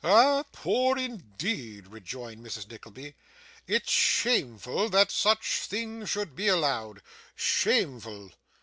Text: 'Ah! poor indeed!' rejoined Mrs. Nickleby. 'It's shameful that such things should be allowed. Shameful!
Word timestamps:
'Ah! 0.03 0.43
poor 0.51 0.97
indeed!' 0.97 1.85
rejoined 1.85 2.43
Mrs. 2.43 2.67
Nickleby. 2.67 3.13
'It's 3.67 3.91
shameful 3.91 4.89
that 4.89 5.11
such 5.11 5.59
things 5.67 6.09
should 6.09 6.35
be 6.35 6.47
allowed. 6.47 7.03
Shameful! 7.35 8.31